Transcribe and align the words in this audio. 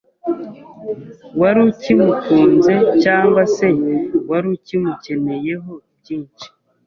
wari 1.39 1.59
ukimukunze 1.69 2.73
cyangwa 3.03 3.41
se 3.55 3.67
wari 4.29 4.47
ukimukeneyeho 4.55 5.71
byinshi 5.99 6.47